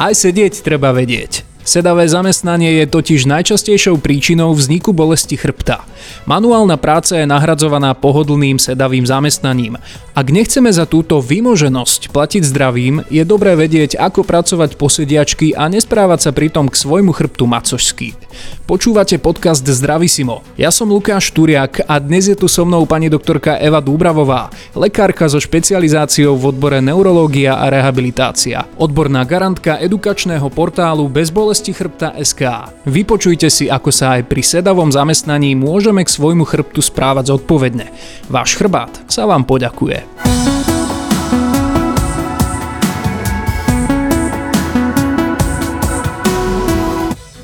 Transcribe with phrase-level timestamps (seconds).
[0.00, 1.49] Aj sedieť treba vedieť.
[1.70, 5.86] Sedavé zamestnanie je totiž najčastejšou príčinou vzniku bolesti chrbta.
[6.26, 9.78] Manuálna práca je nahradzovaná pohodlným sedavým zamestnaním.
[10.10, 15.70] Ak nechceme za túto vymoženosť platiť zdravím, je dobré vedieť, ako pracovať po sediačky a
[15.70, 18.18] nesprávať sa pritom k svojmu chrbtu macožsky.
[18.66, 20.42] Počúvate podcast Zdravisimo.
[20.58, 25.30] Ja som Lukáš Turiak a dnes je tu so mnou pani doktorka Eva Dúbravová, lekárka
[25.30, 32.42] so špecializáciou v odbore neurológia a rehabilitácia, odborná garantka edukačného portálu Bezbolesť bolesti chrbta SK.
[32.88, 37.92] Vypočujte si, ako sa aj pri sedavom zamestnaní môžeme k svojmu chrbtu správať zodpovedne.
[38.32, 40.49] Váš chrbát sa vám poďakuje.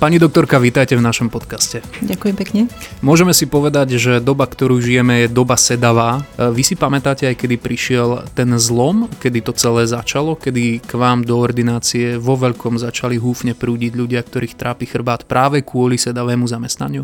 [0.06, 1.82] Pani doktorka, vítajte v našom podcaste.
[1.98, 2.60] Ďakujem pekne.
[3.02, 6.22] Môžeme si povedať, že doba, ktorú žijeme, je doba sedavá.
[6.38, 10.92] E, vy si pamätáte aj, kedy prišiel ten zlom, kedy to celé začalo, kedy k
[10.94, 16.46] vám do ordinácie vo veľkom začali húfne prúdiť ľudia, ktorých trápi chrbát práve kvôli sedavému
[16.46, 17.02] zamestnaniu?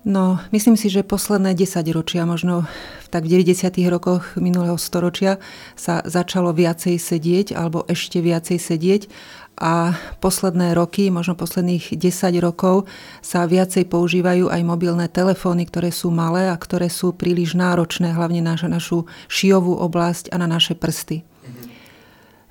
[0.00, 2.64] No, myslím si, že posledné 10 ročia, možno
[3.12, 3.68] tak v 90.
[3.92, 5.36] rokoch minulého storočia
[5.76, 9.02] sa začalo viacej sedieť alebo ešte viacej sedieť
[9.60, 9.92] a
[10.24, 12.88] posledné roky, možno posledných 10 rokov
[13.20, 18.40] sa viacej používajú aj mobilné telefóny, ktoré sú malé a ktoré sú príliš náročné hlavne
[18.40, 21.28] na našu šijovú oblasť a na naše prsty.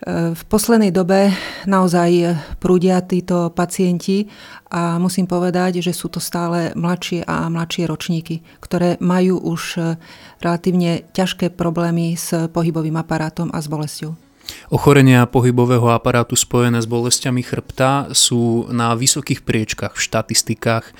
[0.08, 1.36] V poslednej dobe
[1.68, 4.32] naozaj prúdia títo pacienti
[4.72, 9.76] a musím povedať, že sú to stále mladšie a mladšie ročníky, ktoré majú už
[10.40, 14.29] relatívne ťažké problémy s pohybovým aparátom a s bolesťou.
[14.68, 20.94] Ochorenia pohybového aparátu spojené s bolestiami chrbta sú na vysokých priečkach v štatistikách e,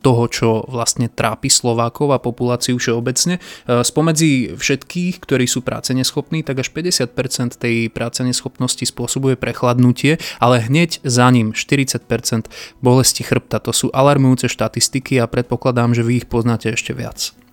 [0.00, 3.38] toho, čo vlastne trápi Slovákov a populáciu všeobecne.
[3.38, 3.40] E,
[3.84, 10.64] spomedzi všetkých, ktorí sú práce neschopní, tak až 50% tej práce neschopnosti spôsobuje prechladnutie, ale
[10.64, 12.48] hneď za ním 40%
[12.80, 13.60] bolesti chrbta.
[13.62, 17.47] To sú alarmujúce štatistiky a predpokladám, že vy ich poznáte ešte viac.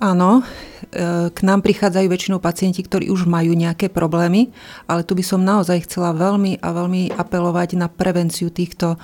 [0.00, 4.48] Áno, e, k nám prichádzajú väčšinou pacienti, ktorí už majú nejaké problémy,
[4.88, 8.98] ale tu by som naozaj chcela veľmi a veľmi apelovať na prevenciu týchto e,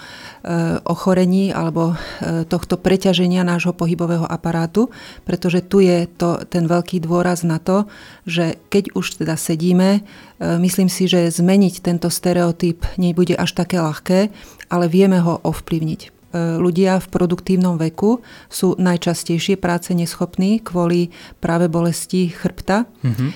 [0.88, 4.88] ochorení alebo e, tohto preťaženia nášho pohybového aparátu,
[5.28, 7.84] pretože tu je to, ten veľký dôraz na to,
[8.24, 10.02] že keď už teda sedíme,
[10.40, 14.32] myslím si, že zmeniť tento stereotyp nebude až také ľahké,
[14.72, 16.17] ale vieme ho ovplyvniť.
[16.38, 21.10] E, ľudia v produktívnom veku sú najčastejšie práce neschopní kvôli
[21.42, 22.86] práve bolesti chrbta.
[23.02, 23.30] Mm-hmm.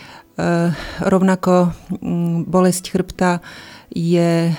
[1.05, 1.77] Rovnako
[2.49, 3.45] bolesť chrbta
[3.93, 4.53] je e,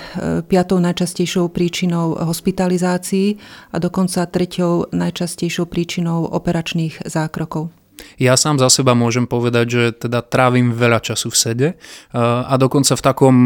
[0.46, 3.42] piatou najčastejšou príčinou hospitalizácií
[3.74, 7.74] a dokonca treťou najčastejšou príčinou operačných zákrokov.
[8.18, 11.68] Ja sám za seba môžem povedať, že teda trávim veľa času v sede
[12.14, 13.36] a dokonca v takom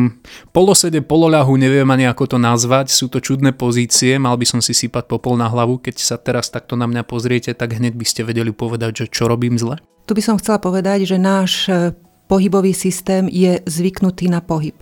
[0.52, 4.76] polosede, poloľahu, neviem ani ako to nazvať, sú to čudné pozície, mal by som si
[4.76, 8.22] sypať popol na hlavu, keď sa teraz takto na mňa pozriete, tak hneď by ste
[8.28, 9.80] vedeli povedať, že čo robím zle?
[10.04, 11.92] Tu by som chcela povedať, že náš e,
[12.32, 14.76] pohybový systém je zvyknutý na pohyb.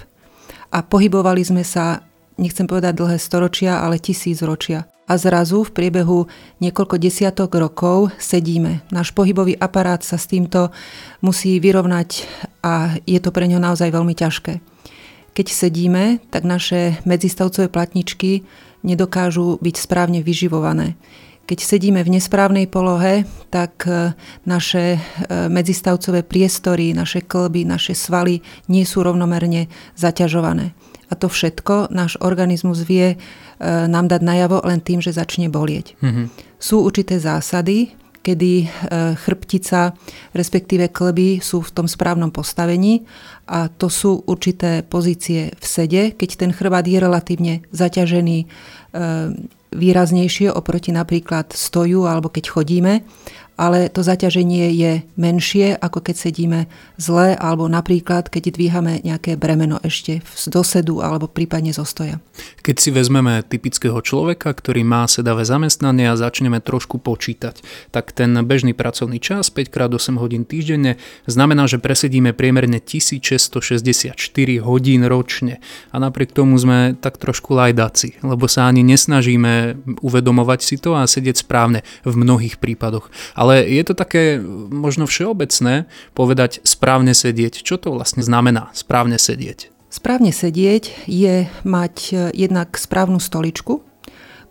[0.70, 2.06] A pohybovali sme sa,
[2.38, 6.26] nechcem povedať dlhé storočia, ale tisíc ročia a zrazu v priebehu
[6.58, 8.82] niekoľko desiatok rokov sedíme.
[8.90, 10.74] Náš pohybový aparát sa s týmto
[11.22, 12.26] musí vyrovnať
[12.66, 14.58] a je to pre ňo naozaj veľmi ťažké.
[15.36, 18.42] Keď sedíme, tak naše medzistavcové platničky
[18.82, 20.98] nedokážu byť správne vyživované.
[21.46, 23.22] Keď sedíme v nesprávnej polohe,
[23.54, 24.18] tak e,
[24.50, 25.00] naše e,
[25.46, 30.74] medzistavcové priestory, naše klby, naše svaly nie sú rovnomerne zaťažované.
[31.06, 33.16] A to všetko náš organizmus vie e,
[33.64, 35.94] nám dať najavo len tým, že začne bolieť.
[36.02, 36.26] Mm-hmm.
[36.58, 37.94] Sú určité zásady,
[38.26, 38.66] kedy e,
[39.14, 39.94] chrbtica,
[40.34, 43.06] respektíve klby sú v tom správnom postavení
[43.46, 48.46] a to sú určité pozície v sede, keď ten chrbát je relatívne zaťažený e,
[49.76, 53.06] výraznejšie oproti napríklad stoju alebo keď chodíme
[53.56, 56.60] ale to zaťaženie je menšie, ako keď sedíme
[57.00, 62.20] zle, alebo napríklad, keď dvíhame nejaké bremeno ešte z dosedu alebo prípadne zo stoja.
[62.60, 68.36] Keď si vezmeme typického človeka, ktorý má sedavé zamestnanie a začneme trošku počítať, tak ten
[68.44, 74.12] bežný pracovný čas 5x8 hodín týždenne znamená, že presedíme priemerne 1664
[74.60, 75.64] hodín ročne.
[75.92, 81.08] A napriek tomu sme tak trošku lajdáci, lebo sa ani nesnažíme uvedomovať si to a
[81.08, 83.08] sedieť správne v mnohých prípadoch.
[83.38, 84.42] Ale ale je to také
[84.74, 85.86] možno všeobecné
[86.18, 87.62] povedať správne sedieť.
[87.62, 89.70] Čo to vlastne znamená správne sedieť?
[89.86, 93.86] Správne sedieť je mať e, jednak správnu stoličku,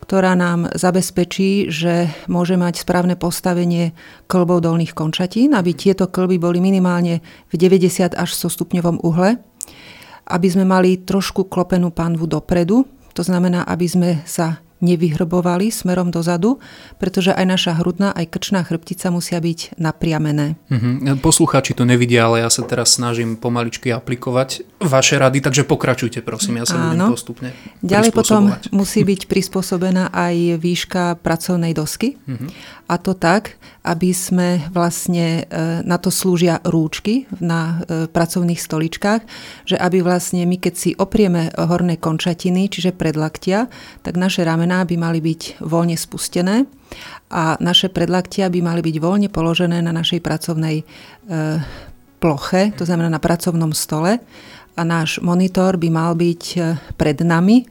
[0.00, 3.92] ktorá nám zabezpečí, že môže mať správne postavenie
[4.32, 7.20] klbov dolných končatín, aby tieto klby boli minimálne
[7.52, 9.36] v 90 až 100 stupňovom uhle.
[10.26, 12.82] aby sme mali trošku klopenú panvu dopredu,
[13.14, 16.60] to znamená, aby sme sa nevyhrbovali smerom dozadu,
[17.00, 20.60] pretože aj naša hrudná, aj krčná chrbtica musia byť napriamené.
[20.68, 21.16] Uh-huh.
[21.20, 26.60] Poslucháči to nevidia, ale ja sa teraz snažím pomaličky aplikovať vaše rady, takže pokračujte prosím,
[26.60, 26.84] ja sa Áno.
[26.92, 27.48] budem postupne
[27.80, 32.50] Ďalej potom musí byť prispôsobená aj výška pracovnej dosky uh-huh.
[32.90, 33.56] a to tak,
[33.86, 39.22] aby sme vlastne, e, na to slúžia rúčky na e, pracovných stoličkách,
[39.64, 43.70] že aby vlastne my keď si oprieme horné končatiny, čiže predlaktia,
[44.02, 46.64] tak naše rame ramená by mali byť voľne spustené
[47.28, 50.84] a naše predlaktia by mali byť voľne položené na našej pracovnej e,
[52.16, 54.18] ploche, to znamená na pracovnom stole
[54.76, 56.60] a náš monitor by mal byť e,
[57.00, 57.64] pred nami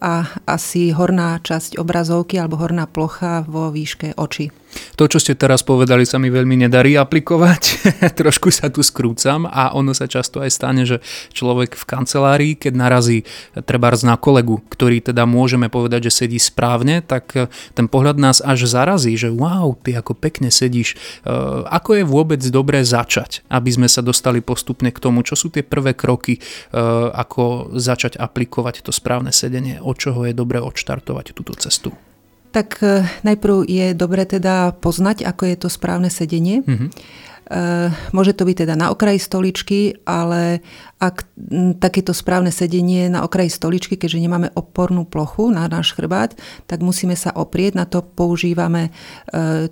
[0.00, 4.48] a asi horná časť obrazovky alebo horná plocha vo výške očí.
[4.96, 7.62] To, čo ste teraz povedali, sa mi veľmi nedarí aplikovať.
[8.20, 11.04] Trošku sa tu skrúcam a ono sa často aj stane, že
[11.36, 13.28] človek v kancelárii, keď narazí
[13.68, 18.42] treba na kolegu, ktorý teda môžeme povedať, že sedí správne, tak eh, ten pohľad nás
[18.42, 20.96] až zarazí, že wow, ty ako pekne sedíš.
[21.22, 21.30] Eh,
[21.68, 25.62] ako je vôbec dobré začať, aby sme sa dostali postupne k tomu, čo sú tie
[25.62, 26.76] prvé kroky, eh,
[27.12, 31.94] ako začať aplikovať to správne sedenie, od čoho je dobré odštartovať túto cestu?
[32.56, 36.64] Tak e, najprv je dobre teda poznať, ako je to správne sedenie.
[36.64, 36.88] Mm-hmm.
[38.10, 41.28] Môže to byť teda na okraji stoličky, ale ak
[41.76, 46.32] takéto správne sedenie na okraji stoličky, keďže nemáme opornú plochu na náš chrbát,
[46.64, 47.76] tak musíme sa oprieť.
[47.76, 48.90] Na to používame e,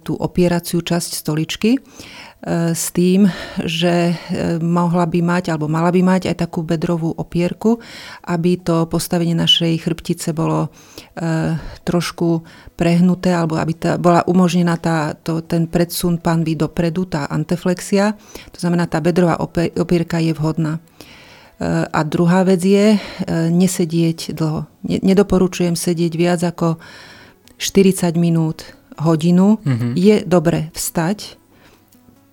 [0.05, 1.81] tú opieraciu časť stoličky
[2.77, 3.25] s tým,
[3.65, 4.15] že e,
[4.61, 7.81] mohla by mať alebo mala by mať aj takú bedrovú opierku,
[8.29, 11.57] aby to postavenie našej chrbtice bolo e,
[11.89, 12.45] trošku
[12.77, 18.13] prehnuté alebo aby tá, bola umožnená tá, to, ten predsun panvy dopredu, tá anteflexia.
[18.53, 20.85] To znamená, tá bedrová opierka je vhodná.
[21.61, 22.99] E, a druhá vec je
[23.51, 24.67] nesedieť dlho.
[24.85, 26.79] Nedoporučujem sedieť viac ako
[27.57, 28.67] 40 minút,
[28.99, 29.63] hodinu.
[29.63, 29.93] Mm-hmm.
[29.95, 31.39] Je dobre vstať,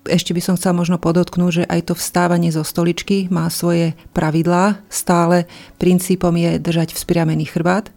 [0.02, 4.82] ešte by som chcela možno podotknúť, že aj to vstávanie zo stoličky má svoje pravidlá.
[4.90, 5.46] Stále
[5.78, 7.94] princípom je držať vzpriamený chrbát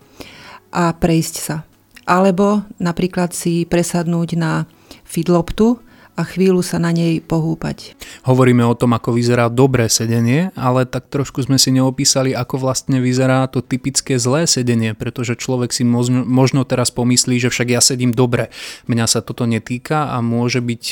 [0.69, 1.66] a prejsť sa.
[2.06, 4.69] Alebo napríklad si presadnúť na
[5.01, 5.81] fidloptu
[6.16, 8.00] a chvíľu sa na nej pohúpať.
[8.24, 13.04] Hovoríme o tom, ako vyzerá dobré sedenie, ale tak trošku sme si neopísali, ako vlastne
[13.04, 17.84] vyzerá to typické zlé sedenie, pretože človek si možno, možno teraz pomyslí, že však ja
[17.84, 18.48] sedím dobre.
[18.88, 20.84] Mňa sa toto netýka a môže byť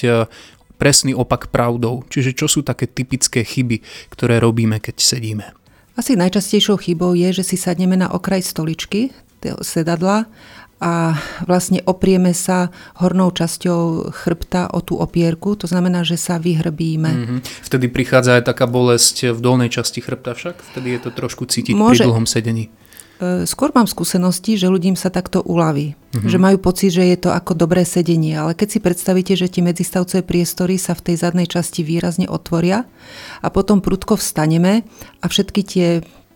[0.76, 2.04] presný opak pravdou.
[2.12, 3.80] Čiže čo sú také typické chyby,
[4.12, 5.56] ktoré robíme, keď sedíme?
[5.96, 9.14] Asi najčastejšou chybou je, že si sadneme na okraj stoličky,
[9.62, 10.26] sedadla
[10.84, 11.16] a
[11.48, 12.68] vlastne oprieme sa
[13.00, 17.08] hornou časťou chrbta o tú opierku, to znamená, že sa vyhrbíme.
[17.08, 17.40] Mm-hmm.
[17.64, 20.60] Vtedy prichádza aj taká bolesť v dolnej časti chrbta však?
[20.76, 22.68] Vtedy je to trošku cítiť Môže, pri dlhom sedení.
[23.24, 25.96] E, skôr mám skúsenosti, že ľudím sa takto uľaví.
[25.96, 26.30] Mm-hmm.
[26.30, 28.36] Že majú pocit, že je to ako dobré sedenie.
[28.36, 32.84] Ale keď si predstavíte, že tie medzistavcové priestory sa v tej zadnej časti výrazne otvoria
[33.40, 34.84] a potom prudko vstaneme
[35.24, 35.88] a všetky tie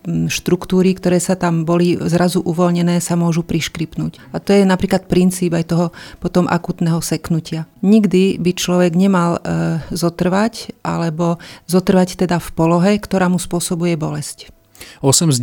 [0.08, 4.24] štruktúry, ktoré sa tam boli zrazu uvoľnené, sa môžu priškripnúť.
[4.32, 5.86] A to je napríklad princíp aj toho
[6.24, 7.68] potom akutného seknutia.
[7.84, 9.42] Nikdy by človek nemal e,
[9.92, 11.38] zotrvať alebo
[11.68, 14.56] zotrvať teda v polohe, ktorá mu spôsobuje bolesť.
[15.02, 15.40] 8 z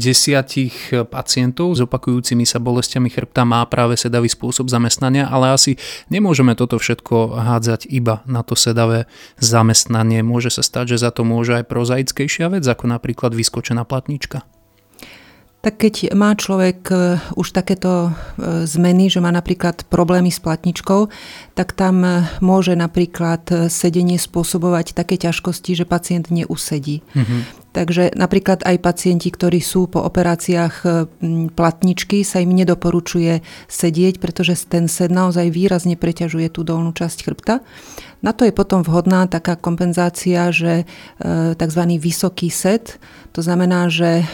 [0.94, 5.78] 10 pacientov s opakujúcimi sa bolestiami chrbta má práve sedavý spôsob zamestnania, ale asi
[6.10, 10.22] nemôžeme toto všetko hádzať iba na to sedavé zamestnanie.
[10.22, 14.46] Môže sa stať, že za to môže aj prozaickejšia vec, ako napríklad vyskočená platnička.
[15.64, 16.96] Tak keď má človek e,
[17.40, 21.08] už takéto e, zmeny, že má napríklad problémy s platničkou,
[21.56, 27.00] tak tam e, môže napríklad sedenie spôsobovať také ťažkosti, že pacient neusedí.
[27.16, 27.63] Mm-hmm.
[27.74, 30.88] Takže napríklad aj pacienti, ktorí sú po operáciách e,
[31.50, 37.66] platničky, sa im nedoporučuje sedieť, pretože ten sed naozaj výrazne preťažuje tú dolnú časť chrbta.
[38.22, 41.82] Na to je potom vhodná taká kompenzácia, že e, tzv.
[41.98, 42.94] vysoký sed,
[43.34, 44.26] to znamená, že e,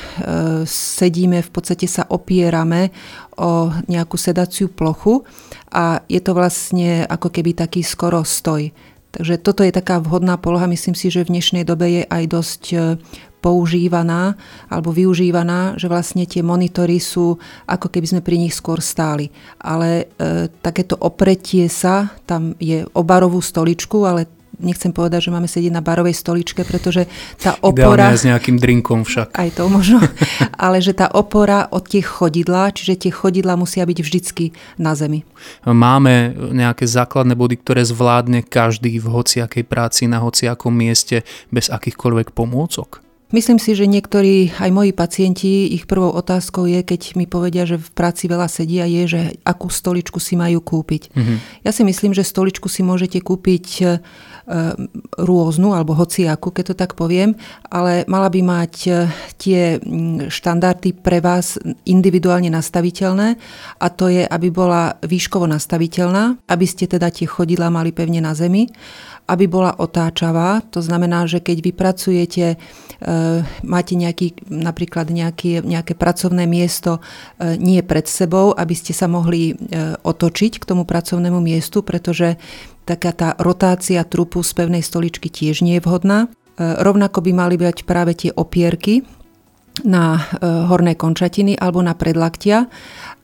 [0.68, 2.92] sedíme, v podstate sa opierame
[3.40, 5.24] o nejakú sedaciu plochu
[5.72, 8.68] a je to vlastne ako keby taký skoro stoj.
[9.10, 10.70] Takže toto je taká vhodná poloha.
[10.70, 12.62] Myslím si, že v dnešnej dobe je aj dosť
[13.40, 14.36] používaná
[14.68, 19.32] alebo využívaná, že vlastne tie monitory sú ako keby sme pri nich skôr stáli.
[19.58, 24.28] Ale e, takéto opretie sa, tam je o barovú stoličku, ale
[24.60, 27.08] nechcem povedať, že máme sedieť na barovej stoličke, pretože
[27.40, 28.12] tá opora...
[28.12, 29.34] Ideálne s nejakým drinkom však.
[29.34, 29.98] Aj to možno.
[30.64, 35.24] ale že tá opora od tie chodidla, čiže tie chodidla musia byť vždycky na zemi.
[35.64, 42.36] Máme nejaké základné body, ktoré zvládne každý v hociakej práci, na hociakom mieste, bez akýchkoľvek
[42.36, 43.09] pomôcok?
[43.30, 47.78] Myslím si, že niektorí, aj moji pacienti, ich prvou otázkou je, keď mi povedia, že
[47.78, 51.14] v práci veľa sedia, je, že akú stoličku si majú kúpiť.
[51.14, 51.36] Mm-hmm.
[51.62, 53.84] Ja si myslím, že stoličku si môžete kúpiť e,
[55.14, 57.38] rôznu, alebo hociakú, keď to tak poviem,
[57.70, 58.90] ale mala by mať e,
[59.38, 59.78] tie
[60.26, 61.54] štandardy pre vás
[61.86, 63.38] individuálne nastaviteľné
[63.78, 68.34] a to je, aby bola výškovo nastaviteľná, aby ste teda tie chodidla mali pevne na
[68.34, 68.66] zemi
[69.30, 70.58] aby bola otáčavá.
[70.74, 72.56] To znamená, že keď vy pracujete, e,
[73.62, 79.54] máte nejaký, napríklad nejaké, nejaké pracovné miesto e, nie pred sebou, aby ste sa mohli
[79.54, 82.34] e, otočiť k tomu pracovnému miestu, pretože
[82.82, 86.26] taká tá rotácia trupu z pevnej stoličky tiež nie je vhodná.
[86.60, 89.00] Rovnako by mali byť práve tie opierky
[89.86, 92.68] na horné končatiny alebo na predlaktia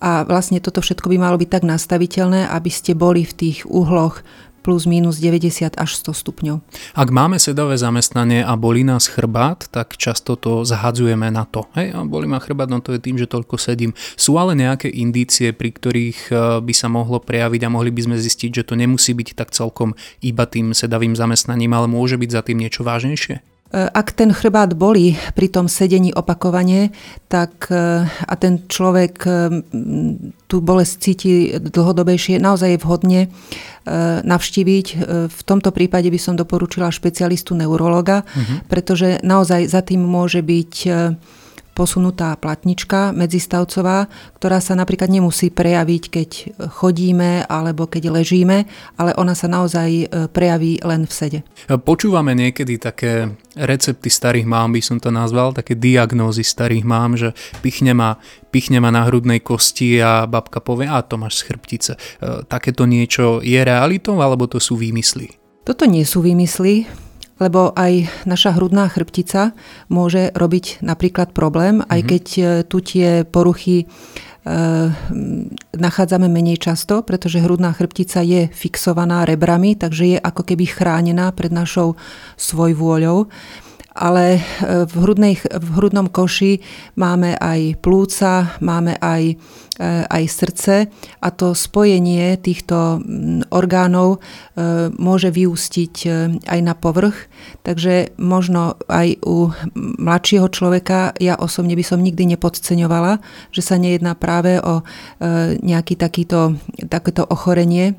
[0.00, 4.24] a vlastne toto všetko by malo byť tak nastaviteľné, aby ste boli v tých uhloch
[4.66, 6.58] plus minus 90 až 100 stupňov.
[6.98, 11.70] Ak máme sedavé zamestnanie a bolí nás chrbát, tak často to zahadzujeme na to.
[11.78, 13.94] Hej, a bolí ma chrbát, no to je tým, že toľko sedím.
[14.18, 16.34] Sú ale nejaké indície, pri ktorých e,
[16.66, 19.94] by sa mohlo prejaviť a mohli by sme zistiť, že to nemusí byť tak celkom
[20.18, 23.55] iba tým sedavým zamestnaním, ale môže byť za tým niečo vážnejšie?
[23.66, 26.94] E, ak ten chrbát bolí pri tom sedení opakovane,
[27.26, 29.30] tak e, a ten človek e,
[30.46, 33.22] tú bolesť cíti dlhodobejšie, naozaj je vhodne
[34.26, 34.86] navštíviť.
[35.30, 38.66] V tomto prípade by som doporučila špecialistu neurologa, uh-huh.
[38.66, 40.72] pretože naozaj za tým môže byť
[41.76, 44.08] posunutá platnička medzistavcová,
[44.40, 46.30] ktorá sa napríklad nemusí prejaviť, keď
[46.72, 48.64] chodíme alebo keď ležíme,
[48.96, 51.38] ale ona sa naozaj e, prejaví len v sede.
[51.68, 57.36] Počúvame niekedy také recepty starých mám, by som to nazval, také diagnózy starých mám, že
[57.60, 58.16] pichne ma,
[58.48, 61.92] pichne ma na hrudnej kosti a babka povie, a to máš z chrbtice.
[61.92, 61.98] E,
[62.48, 65.36] takéto niečo je realitou alebo to sú výmysly?
[65.68, 67.05] Toto nie sú výmysly
[67.36, 69.52] lebo aj naša hrudná chrbtica
[69.92, 72.08] môže robiť napríklad problém, aj mhm.
[72.08, 73.86] keď e, tu tie poruchy e,
[75.76, 81.52] nachádzame menej často, pretože hrudná chrbtica je fixovaná rebrami, takže je ako keby chránená pred
[81.52, 81.94] našou
[82.40, 83.28] svojvôľou
[83.96, 84.40] ale e,
[84.84, 86.60] v, hrudnej, v hrudnom koši
[87.00, 89.34] máme aj plúca, máme aj,
[89.80, 90.74] e, aj srdce
[91.24, 93.00] a to spojenie týchto
[93.48, 95.94] orgánov e, môže vyústiť
[96.44, 97.32] aj na povrch.
[97.64, 103.18] Takže možno aj u mladšieho človeka, ja osobne by som nikdy nepodceňovala,
[103.50, 104.84] že sa nejedná práve o
[105.62, 106.58] nejaký takýto,
[106.90, 107.96] takéto ochorenie,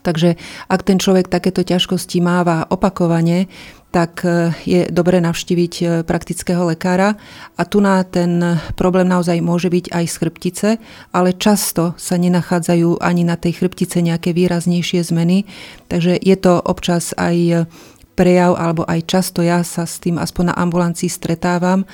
[0.00, 3.52] Takže ak ten človek takéto ťažkosti máva opakovane,
[3.90, 7.18] tak e, je dobre navštíviť e, praktického lekára.
[7.58, 8.38] A tu na ten
[8.78, 10.68] problém naozaj môže byť aj z chrbtice,
[11.10, 15.44] ale často sa nenachádzajú ani na tej chrbtice nejaké výraznejšie zmeny,
[15.90, 17.66] takže je to občas aj
[18.14, 21.88] prejav, alebo aj často ja sa s tým aspoň na ambulancii stretávam,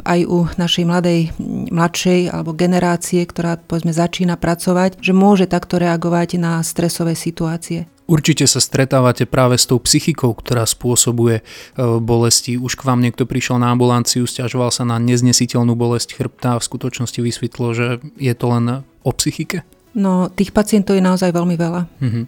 [0.00, 1.20] aj u našej mladej,
[1.68, 7.84] mladšej alebo generácie, ktorá povedzme začína pracovať, že môže takto reagovať na stresové situácie.
[8.06, 11.44] Určite sa stretávate práve s tou psychikou, ktorá spôsobuje eh,
[11.98, 12.54] bolesti.
[12.54, 16.66] Už k vám niekto prišiel na ambulanciu, stiažoval sa na neznesiteľnú bolesť chrbta a v
[16.70, 18.64] skutočnosti vysvetlo, že je to len
[19.02, 19.66] o psychike?
[19.96, 21.82] No, tých pacientov je naozaj veľmi veľa.
[22.04, 22.24] Mm-hmm.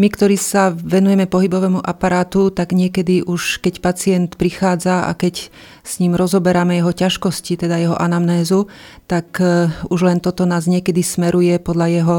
[0.00, 5.52] My, ktorí sa venujeme pohybovému aparátu, tak niekedy už keď pacient prichádza a keď
[5.84, 8.72] s ním rozoberáme jeho ťažkosti, teda jeho anamnézu,
[9.04, 12.16] tak eh, už len toto nás niekedy smeruje podľa jeho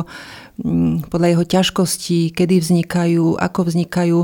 [1.10, 4.20] podľa jeho ťažkostí, kedy vznikajú, ako vznikajú,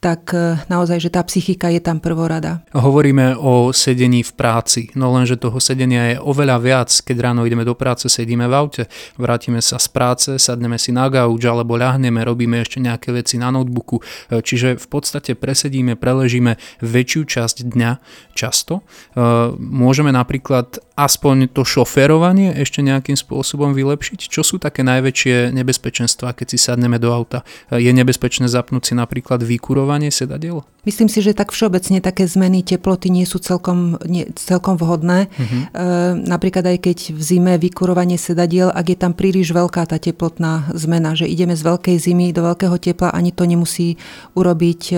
[0.00, 2.64] tak e, naozaj, že tá psychika je tam prvorada.
[2.72, 7.68] Hovoríme o sedení v práci, no lenže toho sedenia je oveľa viac, keď ráno ideme
[7.68, 8.82] do práce, sedíme v aute,
[9.20, 13.52] vrátime sa z práce, sadneme si na gauč alebo ľahneme, robíme ešte nejaké veci na
[13.52, 17.90] notebooku, e, čiže v podstate presedíme, preležíme väčšiu časť dňa
[18.32, 18.80] často.
[18.80, 19.22] E,
[19.60, 24.32] môžeme napríklad aspoň to šoférovanie ešte nejakým spôsobom vylepšiť?
[24.32, 27.40] Čo sú také najväčšie nebezpečné nebezpečenstva, keď si sadneme do auta.
[27.72, 30.60] Je nebezpečné zapnúť si napríklad vykurovanie sedadiel?
[30.84, 35.28] Myslím si, že tak všeobecne také zmeny teploty nie sú celkom, nie, celkom vhodné.
[35.28, 35.60] Uh-huh.
[35.76, 40.72] E, napríklad aj keď v zime vykurovanie sedadiel, ak je tam príliš veľká tá teplotná
[40.72, 44.00] zmena, že ideme z veľkej zimy do veľkého tepla, ani to nemusí
[44.32, 44.94] urobiť e,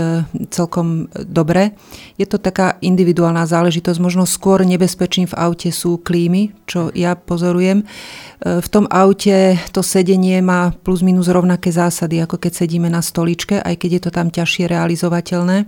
[0.55, 1.75] celkom dobre.
[2.15, 3.99] Je to taká individuálna záležitosť.
[3.99, 7.83] Možno skôr nebezpečím v aute sú klímy, čo ja pozorujem.
[8.43, 13.59] V tom aute to sedenie má plus minus rovnaké zásady, ako keď sedíme na stoličke,
[13.59, 15.57] aj keď je to tam ťažšie realizovateľné.
[15.59, 15.67] E,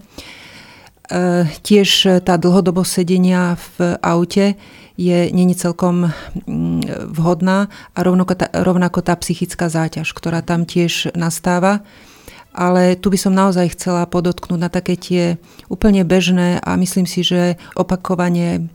[1.67, 4.55] tiež tá dlhodobosť sedenia v aute
[4.95, 6.15] je není celkom
[6.47, 11.83] mm, vhodná a rovnako tá, rovnako tá psychická záťaž, ktorá tam tiež nastáva.
[12.55, 17.27] ale tu by som naozaj chcela podotknúť na také tie úplne bežné a myslím si,
[17.27, 18.71] že opakovanie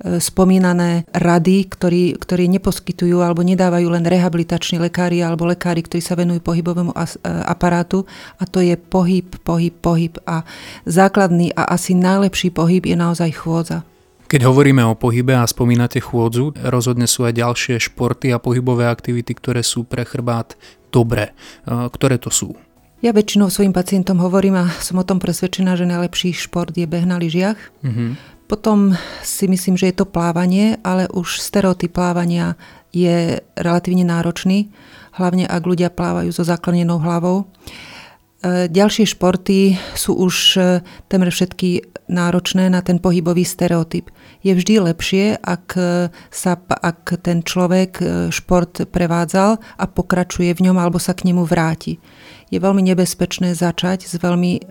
[0.00, 6.40] spomínané rady, ktorí, ktorí neposkytujú alebo nedávajú len rehabilitační lekári alebo lekári, ktorí sa venujú
[6.40, 6.98] pohybovému e,
[7.44, 8.08] aparátu
[8.40, 10.48] a to je pohyb, pohyb, pohyb a
[10.88, 13.84] základný a asi najlepší pohyb je naozaj chôdza.
[14.30, 19.34] Keď hovoríme o pohybe a spomínate chôdzu, rozhodne sú aj ďalšie športy a pohybové aktivity,
[19.34, 20.56] ktoré sú pre chrbát
[20.88, 21.36] dobré.
[21.68, 22.56] E, ktoré to sú?
[23.00, 27.04] Ja väčšinou svojim pacientom hovorím a som o tom presvedčená, že najlepší šport je beh
[27.04, 27.60] na lyžiach.
[27.84, 32.58] Mm-hmm potom si myslím, že je to plávanie, ale už stereotyp plávania
[32.90, 34.74] je relatívne náročný,
[35.14, 37.46] hlavne ak ľudia plávajú so zaklonenou hlavou.
[37.46, 44.10] E, ďalšie športy sú už e, temer všetky náročné na ten pohybový stereotyp.
[44.42, 48.02] Je vždy lepšie, ak, e, sa, ak ten človek
[48.34, 52.02] šport prevádzal a pokračuje v ňom alebo sa k nemu vráti.
[52.50, 54.62] Je veľmi nebezpečné začať s veľmi e,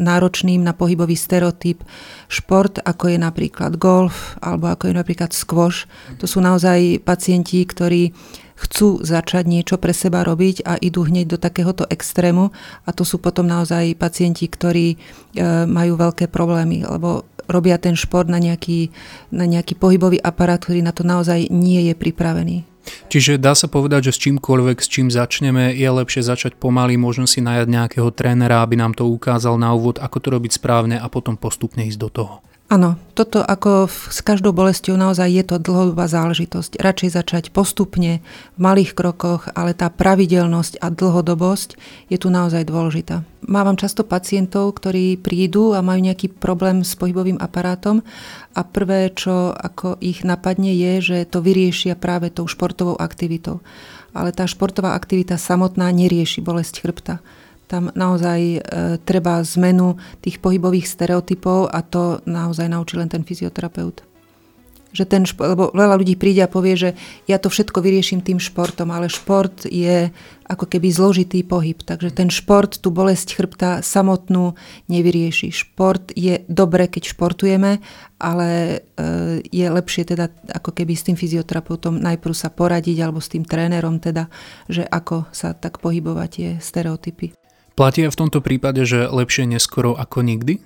[0.00, 1.84] náročným na pohybový stereotyp
[2.26, 5.84] šport, ako je napríklad golf alebo ako je napríklad squash.
[6.18, 8.16] To sú naozaj pacienti, ktorí
[8.60, 12.52] chcú začať niečo pre seba robiť a idú hneď do takéhoto extrému
[12.84, 14.96] a to sú potom naozaj pacienti, ktorí e,
[15.64, 18.92] majú veľké problémy, lebo robia ten šport na nejaký,
[19.32, 22.69] na nejaký pohybový aparát, ktorý na to naozaj nie je pripravený.
[23.10, 27.28] Čiže dá sa povedať, že s čímkoľvek, s čím začneme, je lepšie začať pomaly, možno
[27.28, 31.06] si najať nejakého trénera, aby nám to ukázal na úvod, ako to robiť správne a
[31.12, 32.34] potom postupne ísť do toho.
[32.70, 36.78] Áno, toto ako s každou bolestou naozaj je to dlhodobá záležitosť.
[36.78, 38.22] Radšej začať postupne,
[38.54, 41.74] v malých krokoch, ale tá pravidelnosť a dlhodobosť
[42.06, 43.26] je tu naozaj dôležitá.
[43.42, 48.06] Mávam často pacientov, ktorí prídu a majú nejaký problém s pohybovým aparátom
[48.54, 53.58] a prvé, čo ako ich napadne, je, že to vyriešia práve tou športovou aktivitou.
[54.14, 57.18] Ale tá športová aktivita samotná nerieši bolesť chrbta
[57.70, 58.60] tam naozaj e,
[59.06, 64.02] treba zmenu tých pohybových stereotypov a to naozaj naučí len ten fyzioterapeut.
[64.90, 66.90] Že ten šport, lebo veľa ľudí príde a povie, že
[67.30, 70.10] ja to všetko vyrieším tým športom, ale šport je
[70.50, 71.78] ako keby zložitý pohyb.
[71.78, 74.58] Takže ten šport, tú bolesť chrbta samotnú
[74.90, 75.54] nevyrieši.
[75.54, 77.78] Šport je dobre, keď športujeme,
[78.18, 78.76] ale e,
[79.46, 80.26] je lepšie teda
[80.58, 84.26] ako keby s tým fyzioterapeutom najprv sa poradiť alebo s tým trénerom teda,
[84.66, 87.39] že ako sa tak pohybovať tie stereotypy.
[87.80, 90.60] Platí v tomto prípade, že lepšie neskoro ako nikdy?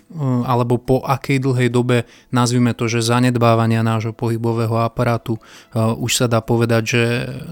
[0.51, 5.39] Alebo po akej dlhej dobe, nazvime to, že zanedbávania nášho pohybového aparátu,
[5.79, 7.03] už sa dá povedať, že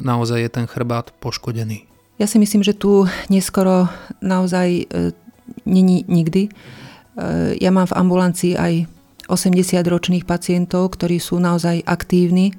[0.02, 1.86] naozaj je ten chrbát poškodený?
[2.18, 3.86] Ja si myslím, že tu neskoro
[4.18, 4.90] naozaj
[5.62, 6.50] není nikdy.
[7.62, 8.90] Ja mám v ambulancii aj
[9.30, 12.50] 80-ročných pacientov, ktorí sú naozaj aktívni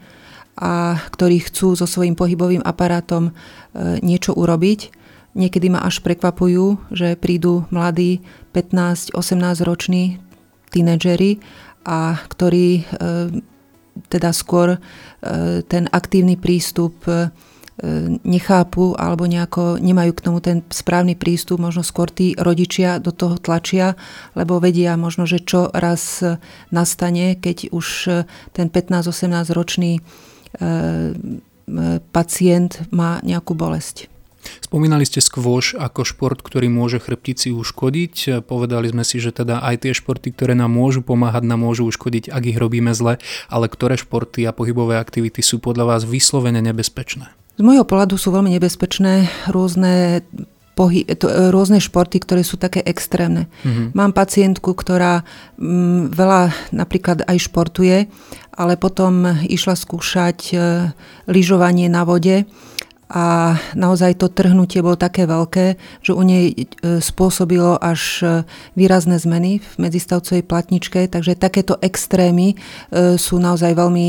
[0.56, 3.36] a ktorí chcú so svojím pohybovým aparátom
[4.00, 5.03] niečo urobiť
[5.34, 8.22] Niekedy ma až prekvapujú, že prídu mladí
[8.54, 10.22] 15-18 roční
[10.70, 11.42] tínedžeri
[11.82, 12.84] a ktorí e,
[14.14, 14.80] teda skôr e,
[15.66, 17.34] ten aktívny prístup e,
[18.22, 23.42] nechápu alebo nejako nemajú k tomu ten správny prístup, možno skôr tí rodičia do toho
[23.42, 23.98] tlačia,
[24.38, 26.22] lebo vedia možno, že čo raz
[26.70, 27.86] nastane, keď už
[28.54, 30.06] ten 15-18 ročný
[32.14, 34.13] pacient má nejakú bolesť.
[34.64, 38.46] Spomínali ste skôš ako šport, ktorý môže chrbtici uškodiť.
[38.46, 42.30] Povedali sme si, že teda aj tie športy, ktoré nám môžu pomáhať, nám môžu uškodiť,
[42.30, 47.32] ak ich robíme zle, ale ktoré športy a pohybové aktivity sú podľa vás vyslovene nebezpečné?
[47.54, 50.26] Z môjho pohľadu sú veľmi nebezpečné rôzne
[50.74, 53.46] pohy- to, rôzne športy, ktoré sú také extrémne.
[53.62, 53.88] Mm-hmm.
[53.94, 55.22] Mám pacientku, ktorá
[55.58, 56.42] m, mm, veľa
[56.74, 58.10] napríklad aj športuje,
[58.54, 60.56] ale potom išla skúšať e,
[61.30, 62.46] lyžovanie na vode
[63.12, 68.26] a naozaj to trhnutie bolo také veľké, že u nej e, spôsobilo až e,
[68.80, 74.06] výrazné zmeny v medzistavcovej platničke, takže takéto extrémy e, sú naozaj veľmi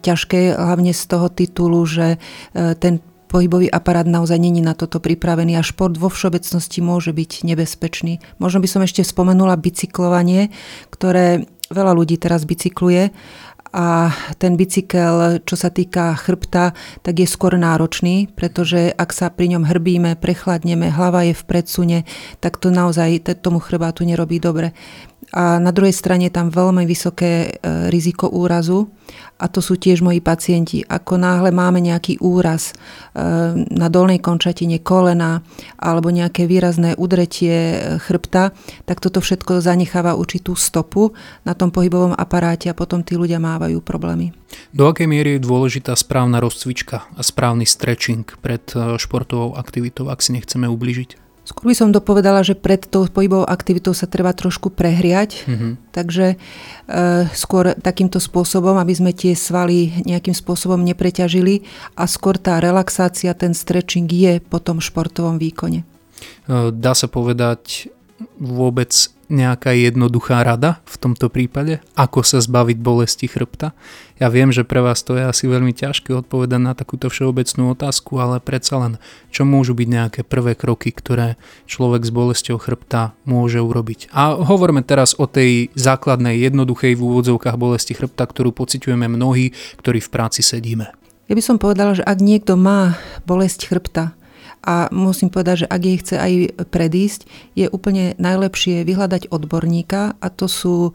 [0.00, 2.20] ťažké, hlavne z toho titulu, že
[2.54, 8.24] ten pohybový aparát naozaj není na toto pripravený a šport vo všeobecnosti môže byť nebezpečný.
[8.40, 10.48] Možno by som ešte spomenula bicyklovanie,
[10.88, 13.12] ktoré veľa ľudí teraz bicykluje
[13.72, 16.72] a ten bicykel, čo sa týka chrbta,
[17.04, 21.98] tak je skôr náročný, pretože ak sa pri ňom hrbíme, prechladneme, hlava je v predsune,
[22.40, 24.72] tak to naozaj tomu chrbátu nerobí dobre.
[25.28, 27.48] A na druhej strane tam veľmi vysoké e,
[27.92, 28.88] riziko úrazu
[29.36, 30.80] a to sú tiež moji pacienti.
[30.80, 32.74] Ako náhle máme nejaký úraz e,
[33.68, 35.44] na dolnej končatine kolena
[35.76, 38.56] alebo nejaké výrazné udretie e, chrbta,
[38.88, 41.12] tak toto všetko zanecháva určitú stopu
[41.44, 44.32] na tom pohybovom aparáte a potom tí ľudia mávajú problémy.
[44.72, 48.64] Do akej miery je dôležitá správna rozcvička a správny stretching pred
[48.96, 51.27] športovou aktivitou, ak si nechceme ubližiť?
[51.48, 55.72] Skôr by som dopovedala, že pred tou pohybovou aktivitou sa treba trošku prehriať, mm-hmm.
[55.96, 56.36] takže e,
[57.32, 61.64] skôr takýmto spôsobom, aby sme tie svaly nejakým spôsobom nepreťažili
[61.96, 65.88] a skôr tá relaxácia, ten stretching je po tom športovom výkone.
[66.44, 67.88] E, dá sa povedať
[68.36, 68.92] vôbec
[69.28, 73.76] nejaká jednoduchá rada v tomto prípade, ako sa zbaviť bolesti chrbta?
[74.18, 78.18] Ja viem, že pre vás to je asi veľmi ťažké odpovedať na takúto všeobecnú otázku,
[78.18, 78.92] ale predsa len,
[79.30, 81.38] čo môžu byť nejaké prvé kroky, ktoré
[81.70, 84.10] človek s bolesťou chrbta môže urobiť?
[84.10, 90.02] A hovoríme teraz o tej základnej, jednoduchej v úvodzovkách bolesti chrbta, ktorú pociťujeme mnohí, ktorí
[90.02, 90.90] v práci sedíme.
[91.28, 92.96] Ja by som povedala, že ak niekto má
[93.28, 94.17] bolesť chrbta,
[94.62, 96.32] a musím povedať, že ak jej chce aj
[96.68, 97.20] predísť,
[97.54, 100.92] je úplne najlepšie vyhľadať odborníka a to sú e,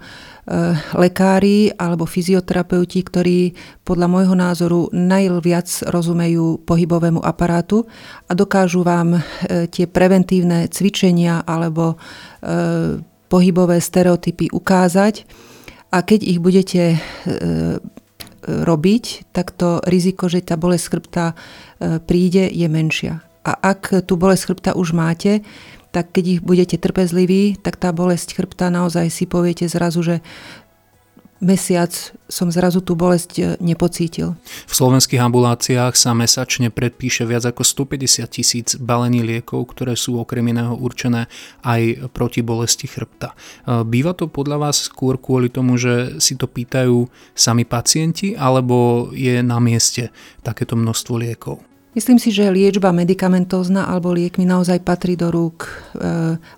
[0.99, 3.39] lekári alebo fyzioterapeuti, ktorí
[3.87, 7.87] podľa môjho názoru najviac rozumejú pohybovému aparátu
[8.27, 9.21] a dokážu vám e,
[9.71, 11.97] tie preventívne cvičenia alebo e,
[13.31, 15.25] pohybové stereotypy ukázať
[15.89, 16.97] a keď ich budete
[18.43, 21.25] robiť, tak to riziko, že tá bolesť chrbta
[22.05, 23.32] príde, je menšia.
[23.43, 25.43] A ak tú bolesť chrbta už máte,
[25.93, 30.15] tak keď ich budete trpezliví, tak tá bolesť chrbta naozaj si poviete zrazu, že
[31.43, 31.91] mesiac
[32.31, 34.39] som zrazu tú bolesť e, nepocítil.
[34.65, 40.55] V slovenských ambuláciách sa mesačne predpíše viac ako 150 tisíc balení liekov, ktoré sú okrem
[40.55, 41.27] iného určené
[41.67, 43.35] aj proti bolesti chrbta.
[43.35, 49.11] E, býva to podľa vás skôr kvôli tomu, že si to pýtajú sami pacienti, alebo
[49.11, 51.72] je na mieste takéto množstvo liekov?
[51.93, 55.71] Myslím si, že liečba medicamentózna alebo liekmi naozaj patrí do rúk e,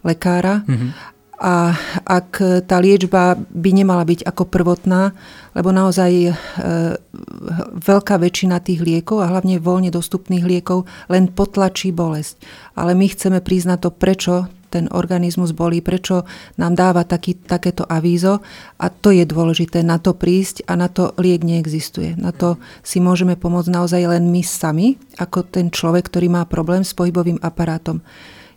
[0.08, 0.64] lekára.
[0.64, 0.92] Mm-hmm.
[1.36, 1.76] A
[2.08, 5.12] ak tá liečba by nemala byť ako prvotná,
[5.52, 6.34] lebo naozaj e,
[7.84, 12.40] veľká väčšina tých liekov a hlavne voľne dostupných liekov len potlačí bolesť.
[12.80, 16.28] Ale my chceme priznať to, prečo ten organizmus bolí, prečo
[16.60, 18.44] nám dáva taký, takéto avízo
[18.76, 22.20] a to je dôležité na to prísť a na to liek neexistuje.
[22.20, 26.84] Na to si môžeme pomôcť naozaj len my sami, ako ten človek, ktorý má problém
[26.84, 28.04] s pohybovým aparátom.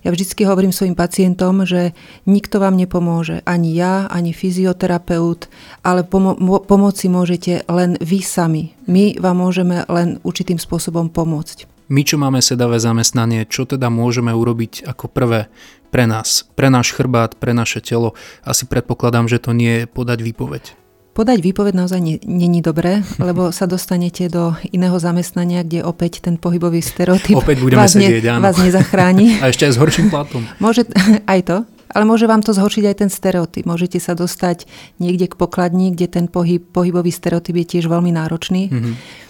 [0.06, 1.90] Ja vždycky hovorím svojim pacientom, že
[2.22, 5.50] nikto vám nepomôže, ani ja, ani fyzioterapeut,
[5.82, 8.78] ale pomo- pomoci môžete len vy sami.
[8.86, 11.77] My vám môžeme len určitým spôsobom pomôcť.
[11.88, 15.48] My, čo máme sedavé zamestnanie, čo teda môžeme urobiť ako prvé
[15.88, 18.12] pre nás, pre náš chrbát, pre naše telo?
[18.44, 20.76] Asi predpokladám, že to nie je podať výpoveď.
[21.16, 26.84] Podať výpoveď naozaj není dobré, lebo sa dostanete do iného zamestnania, kde opäť ten pohybový
[26.84, 28.44] stereotyp opäť budeme vás, sedieť, ne, áno.
[28.44, 29.26] vás nezachráni.
[29.42, 30.44] A ešte aj s horším platom.
[30.60, 30.84] Môže,
[31.24, 31.56] aj to,
[31.88, 33.64] ale môže vám to zhoršiť aj ten stereotyp.
[33.64, 34.68] Môžete sa dostať
[35.00, 38.68] niekde k pokladni, kde ten pohyb, pohybový stereotyp je tiež veľmi náročný.
[38.68, 39.26] Mm-hmm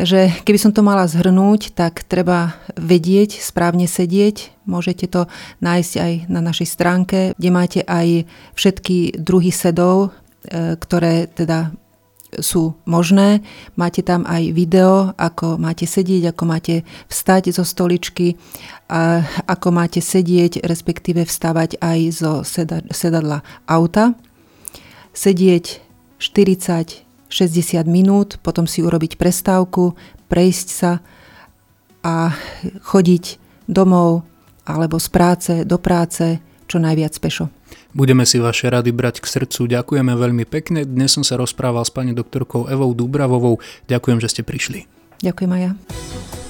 [0.00, 4.64] Takže keby som to mala zhrnúť, tak treba vedieť, správne sedieť.
[4.64, 5.28] Môžete to
[5.60, 8.24] nájsť aj na našej stránke, kde máte aj
[8.56, 10.08] všetky druhy sedov,
[10.48, 11.76] e, ktoré teda
[12.40, 13.44] sú možné.
[13.76, 16.80] Máte tam aj video, ako máte sedieť, ako máte
[17.12, 18.40] vstať zo stoličky,
[18.88, 22.32] a ako máte sedieť, respektíve vstávať aj zo
[22.88, 24.16] sedadla auta.
[25.12, 25.84] Sedieť
[26.16, 29.94] 40 60 minút, potom si urobiť prestávku,
[30.26, 30.92] prejsť sa
[32.02, 32.34] a
[32.90, 33.38] chodiť
[33.70, 34.26] domov
[34.66, 37.50] alebo z práce do práce čo najviac pešo.
[37.90, 39.66] Budeme si vaše rady brať k srdcu.
[39.66, 40.86] Ďakujeme veľmi pekne.
[40.86, 43.58] Dnes som sa rozprával s pani doktorkou Evou Dubravovou.
[43.90, 44.86] Ďakujem, že ste prišli.
[45.26, 45.72] Ďakujem aj ja.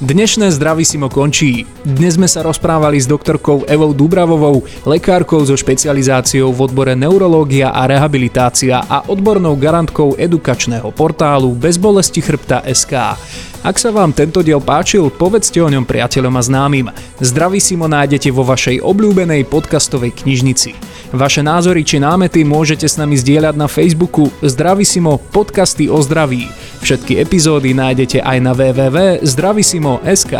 [0.01, 1.69] Dnešné Zdravisimo končí.
[1.85, 7.85] Dnes sme sa rozprávali s doktorkou Evou Dubravovou, lekárkou so špecializáciou v odbore neurológia a
[7.85, 13.21] rehabilitácia a odbornou garantkou edukačného portálu Bezbolesti chrbta SK.
[13.61, 16.89] Ak sa vám tento diel páčil, povedzte o ňom priateľom a známym.
[17.21, 20.73] Zdravisimo nájdete vo vašej obľúbenej podcastovej knižnici.
[21.13, 26.49] Vaše názory či námety môžete s nami zdieľať na Facebooku Zdravisimo podcasty o zdraví.
[26.81, 28.57] Všetky epizódy nájdete aj na
[29.99, 30.35] SK.